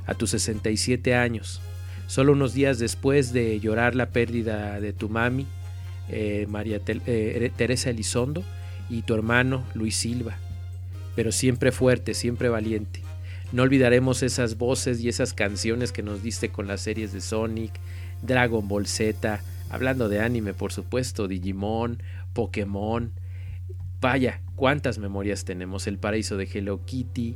A 0.06 0.16
tus 0.16 0.32
67 0.32 1.14
años, 1.14 1.62
solo 2.08 2.32
unos 2.32 2.54
días 2.54 2.80
después 2.80 3.34
de 3.34 3.60
llorar 3.60 3.94
la 3.96 4.10
pérdida 4.10 4.80
de 4.80 4.94
tu 4.94 5.10
mami, 5.10 5.46
eh, 6.10 6.48
María 6.50 6.82
eh, 6.88 7.52
Teresa 7.56 7.92
Elizondo 7.92 8.44
y 8.90 9.04
tu 9.04 9.14
hermano 9.14 9.64
Luis 9.76 9.96
Silva, 9.96 10.38
pero 11.16 11.32
siempre 11.32 11.72
fuerte, 11.72 12.14
siempre 12.14 12.50
valiente. 12.50 13.02
No 13.52 13.64
olvidaremos 13.64 14.24
esas 14.24 14.58
voces 14.58 15.02
y 15.02 15.10
esas 15.10 15.34
canciones 15.34 15.92
que 15.92 16.04
nos 16.04 16.24
diste 16.24 16.50
con 16.50 16.68
las 16.68 16.82
series 16.82 17.14
de 17.14 17.22
Sonic, 17.22 17.74
Dragon 18.22 18.68
Ball 18.68 18.88
Z, 18.88 19.42
hablando 19.70 20.08
de 20.08 20.22
anime 20.22 20.54
por 20.54 20.72
supuesto, 20.72 21.28
Digimon, 21.28 22.02
Pokémon. 22.34 23.12
Vaya, 24.01 24.41
cuántas 24.56 24.98
memorias 24.98 25.44
tenemos. 25.44 25.86
El 25.88 25.98
paraíso 25.98 26.38
de 26.38 26.50
Hello 26.51 26.86
Kitty, 26.86 27.36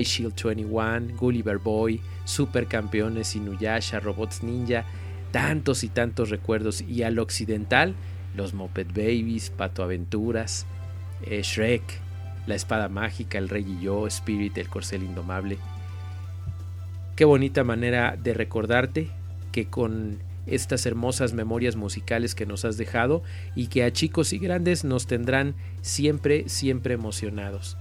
iShield 0.00 0.34
21, 0.42 1.16
Gulliver 1.16 1.58
Boy, 1.58 2.00
Supercampeones, 2.24 3.36
Inuyasha, 3.36 4.00
Robots 4.00 4.42
Ninja, 4.42 4.84
tantos 5.30 5.84
y 5.84 5.88
tantos 5.88 6.30
recuerdos. 6.30 6.80
Y 6.82 7.04
al 7.04 7.20
occidental, 7.20 7.94
los 8.34 8.54
Moped 8.54 8.88
Babies, 8.88 9.50
Pato 9.50 9.84
Aventuras, 9.84 10.66
eh, 11.22 11.42
Shrek, 11.42 11.82
La 12.46 12.56
Espada 12.56 12.88
Mágica, 12.88 13.38
El 13.38 13.48
Rey 13.48 13.64
y 13.78 13.84
Yo, 13.84 14.08
Spirit, 14.08 14.58
El 14.58 14.68
Corcel 14.68 15.04
Indomable. 15.04 15.58
Qué 17.14 17.24
bonita 17.24 17.62
manera 17.62 18.16
de 18.20 18.34
recordarte 18.34 19.10
que 19.52 19.66
con 19.66 20.18
estas 20.46 20.86
hermosas 20.86 21.32
memorias 21.32 21.76
musicales 21.76 22.34
que 22.34 22.46
nos 22.46 22.64
has 22.64 22.76
dejado 22.76 23.22
y 23.54 23.68
que 23.68 23.84
a 23.84 23.92
chicos 23.92 24.32
y 24.32 24.38
grandes 24.38 24.84
nos 24.84 25.06
tendrán 25.06 25.54
siempre, 25.82 26.48
siempre 26.48 26.94
emocionados. 26.94 27.76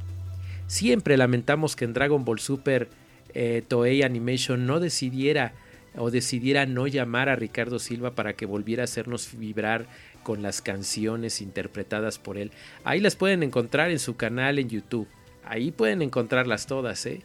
Siempre 0.67 1.17
lamentamos 1.17 1.75
que 1.75 1.85
en 1.85 1.93
Dragon 1.93 2.25
Ball 2.25 2.39
Super 2.39 2.89
eh, 3.33 3.63
Toei 3.67 4.03
Animation 4.03 4.65
no 4.65 4.79
decidiera 4.79 5.53
o 5.95 6.09
decidiera 6.09 6.65
no 6.65 6.87
llamar 6.87 7.29
a 7.29 7.35
Ricardo 7.35 7.79
Silva 7.79 8.15
para 8.15 8.33
que 8.33 8.45
volviera 8.45 8.83
a 8.83 8.85
hacernos 8.85 9.37
vibrar 9.37 9.85
con 10.23 10.41
las 10.41 10.61
canciones 10.61 11.41
interpretadas 11.41 12.17
por 12.17 12.37
él. 12.37 12.51
Ahí 12.83 12.99
las 12.99 13.15
pueden 13.15 13.43
encontrar 13.43 13.91
en 13.91 13.99
su 13.99 14.15
canal 14.15 14.57
en 14.57 14.69
YouTube. 14.69 15.07
Ahí 15.45 15.71
pueden 15.71 16.01
encontrarlas 16.01 16.65
todas, 16.65 17.05
¿eh? 17.05 17.21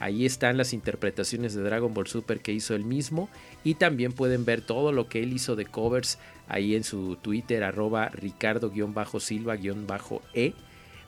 Ahí 0.00 0.26
están 0.26 0.56
las 0.56 0.72
interpretaciones 0.72 1.54
de 1.54 1.62
Dragon 1.62 1.92
Ball 1.92 2.06
Super 2.06 2.40
que 2.40 2.52
hizo 2.52 2.74
él 2.74 2.84
mismo 2.84 3.28
y 3.64 3.74
también 3.74 4.12
pueden 4.12 4.44
ver 4.44 4.60
todo 4.60 4.92
lo 4.92 5.08
que 5.08 5.22
él 5.22 5.32
hizo 5.32 5.56
de 5.56 5.66
covers 5.66 6.18
ahí 6.46 6.74
en 6.74 6.84
su 6.84 7.16
Twitter 7.16 7.64
arroba 7.64 8.08
ricardo-silva-e 8.08 10.54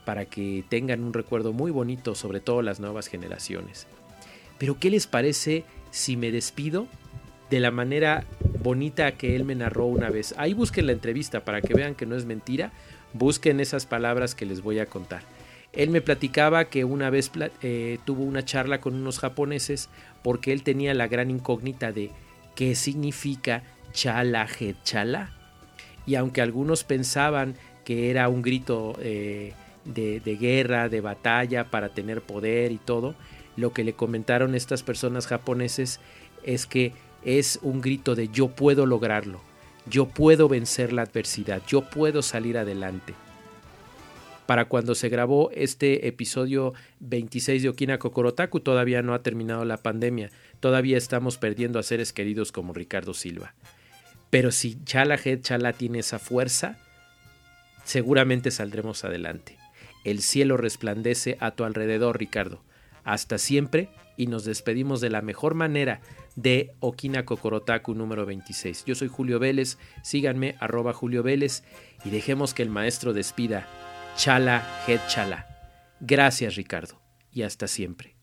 para 0.05 0.25
que 0.25 0.64
tengan 0.69 1.05
un 1.05 1.12
recuerdo 1.12 1.53
muy 1.53 1.71
bonito 1.71 2.14
sobre 2.14 2.41
todo 2.41 2.62
las 2.62 2.81
nuevas 2.81 3.07
generaciones. 3.07 3.87
Pero 4.59 4.79
¿qué 4.79 4.91
les 4.91 5.07
parece 5.07 5.64
si 5.91 6.17
me 6.17 6.33
despido 6.33 6.88
de 7.51 7.61
la 7.61 7.71
manera 7.71 8.25
bonita 8.62 9.12
que 9.12 9.35
él 9.35 9.45
me 9.45 9.55
narró 9.55 9.87
una 9.87 10.09
vez. 10.09 10.35
Ahí 10.38 10.55
busquen 10.55 10.87
la 10.87 10.93
entrevista 10.93 11.45
para 11.45 11.61
que 11.61 11.75
vean 11.75 11.95
que 11.95 12.07
no 12.07 12.17
es 12.17 12.25
mentira. 12.25 12.73
Busquen 13.12 13.61
esas 13.61 13.87
palabras 13.87 14.35
que 14.35 14.47
les 14.47 14.62
voy 14.62 14.79
a 14.79 14.87
contar. 14.87 15.23
Él 15.73 15.91
me 15.91 16.01
platicaba 16.01 16.65
que 16.65 16.85
una 16.85 17.11
vez 17.11 17.31
eh, 17.63 17.99
tuvo 18.05 18.25
una 18.25 18.45
charla 18.45 18.81
con 18.81 18.95
unos 18.95 19.19
japoneses 19.19 19.89
porque 20.23 20.53
él 20.53 20.63
tenía 20.63 20.95
la 20.95 21.07
gran 21.07 21.31
incógnita 21.31 21.93
de 21.93 22.11
qué 22.57 22.75
significa 22.75 23.63
chala 23.93 24.49
chala. 24.83 25.33
Y 26.07 26.17
aunque 26.17 26.43
algunos 26.43 26.83
pensaban 26.83 27.55
que 27.85 28.11
era 28.11 28.29
un 28.29 28.43
grito 28.43 28.97
eh, 29.01 29.53
de, 29.85 30.21
de 30.21 30.37
guerra, 30.37 30.89
de 30.89 31.01
batalla 31.01 31.71
para 31.71 31.91
tener 31.91 32.21
poder 32.21 32.73
y 32.73 32.79
todo, 32.79 33.15
lo 33.57 33.73
que 33.73 33.85
le 33.85 33.93
comentaron 33.93 34.55
estas 34.55 34.83
personas 34.83 35.27
japoneses 35.27 36.01
es 36.43 36.67
que 36.67 36.93
es 37.25 37.59
un 37.63 37.81
grito 37.81 38.15
de 38.15 38.29
yo 38.29 38.49
puedo 38.49 38.87
lograrlo, 38.87 39.41
yo 39.87 40.07
puedo 40.07 40.49
vencer 40.49 40.93
la 40.93 41.03
adversidad, 41.03 41.63
yo 41.67 41.83
puedo 41.83 42.23
salir 42.23 42.59
adelante. 42.59 43.15
Para 44.51 44.65
cuando 44.65 44.97
se 44.97 45.09
grabó 45.09 45.53
este 45.53 46.09
episodio 46.09 46.75
26 46.99 47.63
de 47.63 47.69
Okina 47.69 48.01
Kokorotaku 48.01 48.59
todavía 48.59 49.01
no 49.01 49.15
ha 49.15 49.23
terminado 49.23 49.65
la 49.65 49.77
pandemia, 49.77 50.33
todavía 50.59 50.99
estamos 50.99 51.39
perdiendo 51.39 51.79
a 51.79 51.85
seres 51.85 52.13
queridos 52.13 52.51
como 52.51 52.73
Ricardo 52.73 53.15
Silva. 53.15 53.55
Pero 54.29 54.51
si 54.51 54.83
Chala 54.83 55.15
Head 55.15 55.43
Chala 55.43 55.73
tiene 55.73 56.01
esa 56.01 56.19
fuerza, 56.19 56.81
seguramente 57.85 58.51
saldremos 58.51 59.05
adelante. 59.05 59.57
El 60.03 60.21
cielo 60.21 60.57
resplandece 60.57 61.37
a 61.39 61.53
tu 61.53 61.63
alrededor, 61.63 62.19
Ricardo. 62.19 62.61
Hasta 63.05 63.39
siempre 63.39 63.89
y 64.17 64.27
nos 64.27 64.45
despedimos 64.45 65.01
de 65.01 65.11
la 65.11 65.23
mejor 65.23 65.55
manera 65.55 66.01
de 66.35 66.73
Okina 66.81 67.25
Kokorotaku 67.25 67.95
número 67.95 68.27
26. 68.27 68.85
Yo 68.85 68.97
soy 68.97 69.07
Julio 69.07 69.39
Vélez, 69.39 69.79
síganme 70.03 70.57
arroba 70.59 70.93
Julio 70.93 71.23
Vélez 71.23 71.63
y 72.05 72.11
dejemos 72.11 72.53
que 72.53 72.65
el 72.65 72.69
maestro 72.69 73.13
despida. 73.13 73.69
Chala, 74.16 74.62
head 74.87 75.01
chala. 75.09 75.46
Gracias 76.01 76.57
Ricardo 76.57 77.01
y 77.33 77.42
hasta 77.42 77.66
siempre. 77.66 78.16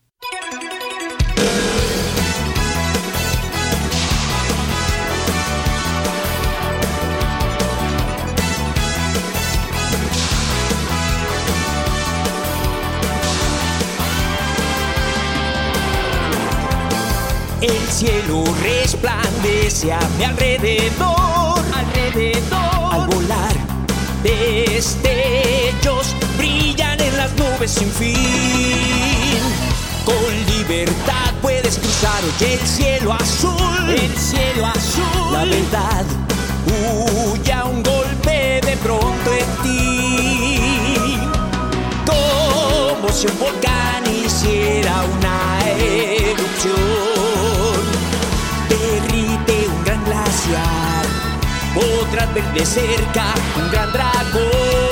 El 17.60 17.88
cielo 17.88 18.44
resplandece 18.62 19.92
a 19.92 19.98
mi 20.16 20.24
alrededor, 20.24 21.58
alrededor. 21.74 22.92
Al 22.92 23.06
volar, 23.08 23.56
en 24.22 24.74
las 24.74 24.96
nubes 27.58 27.70
sin 27.70 27.90
fin. 27.90 28.14
Con 30.04 30.56
libertad 30.56 31.32
puedes 31.42 31.78
cruzar 31.78 32.22
hoy 32.24 32.46
el 32.52 32.66
cielo 32.66 33.12
azul, 33.12 33.88
el 33.88 34.16
cielo 34.16 34.66
azul. 34.66 35.32
La 35.32 35.44
verdad 35.44 36.04
huye 36.66 37.52
a 37.52 37.64
un 37.64 37.82
golpe 37.82 38.60
de 38.64 38.76
pronto 38.82 39.32
en 39.32 39.62
ti. 39.62 41.18
Como 42.06 43.12
si 43.12 43.26
un 43.26 43.38
volcán 43.38 44.04
hiciera 44.24 45.04
una 45.04 45.58
erupción 45.78 46.74
derrite 48.68 49.68
un 49.68 49.84
gran 49.84 50.04
glaciar, 50.04 51.06
podrás 51.74 52.34
ver 52.34 52.52
de 52.54 52.66
cerca 52.66 53.34
un 53.56 53.70
gran 53.70 53.92
dragón. 53.92 54.87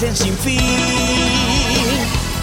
Parecen 0.00 0.16
sin 0.16 0.36
fin. 0.38 0.60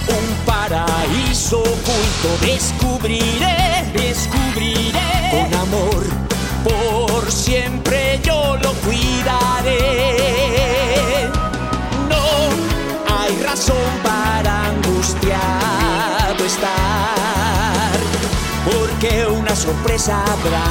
Un 0.08 0.46
paraíso 0.46 1.60
oculto 1.60 2.38
descubriré, 2.42 3.84
descubriré 3.94 5.32
con 5.32 5.54
amor. 5.54 6.04
Por 6.64 7.32
siempre 7.32 8.20
yo 8.24 8.58
lo 8.62 8.74
cuidaré. 8.86 9.80
No 12.10 12.24
hay 13.18 13.42
razón 13.44 13.76
para 14.04 14.68
angustiado 14.68 16.46
estar, 16.46 18.00
porque 18.66 19.26
una 19.28 19.56
sorpresa 19.56 20.24
habrá 20.24 20.68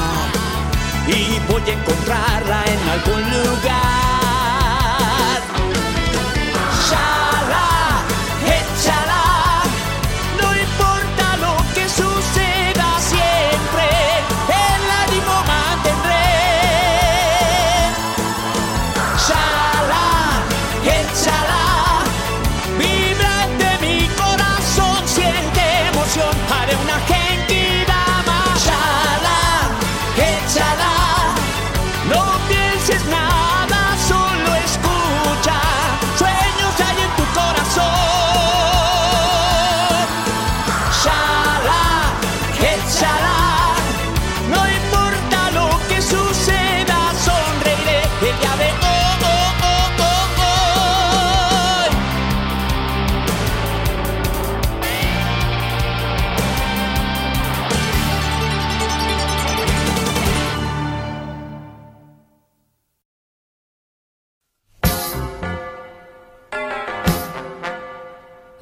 y 1.07 1.39
voy 1.51 1.63
a 1.69 1.73
encontrarla 1.73 2.63
en 2.65 2.89
algún 2.89 3.23
lugar. 3.31 4.16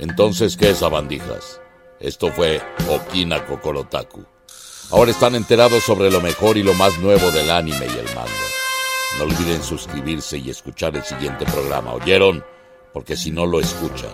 Entonces, 0.08 0.56
¿qué 0.56 0.70
es 0.70 0.84
Abandijas? 0.84 1.60
Esto 2.00 2.32
fue 2.32 2.62
Okina 2.88 3.44
Kokorotaku. 3.44 4.24
Ahora 4.91 5.10
están 5.10 5.34
enterados 5.34 5.84
sobre 5.84 6.12
lo 6.12 6.22
mejor 6.22 6.58
y 6.58 6.63
lo 6.63 6.76
más 6.76 7.00
nuevo 7.00 7.32
del 7.32 7.50
anime 7.50 7.88
y 7.88 7.98
el 7.98 8.06
manga. 8.13 8.30
No 9.18 9.24
olviden 9.24 9.63
suscribirse 9.63 10.38
y 10.38 10.52
escuchar 10.52 10.96
el 10.96 11.04
siguiente 11.04 11.44
programa, 11.46 11.94
¿oyeron? 11.94 12.46
Porque 12.94 13.18
si 13.18 13.32
no 13.32 13.48
lo 13.48 13.60
escuchan, 13.60 14.13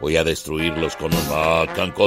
voy 0.00 0.16
a 0.16 0.22
destruirlos 0.22 0.94
con 0.94 1.12
un 1.12 1.28
macanco. 1.28 2.06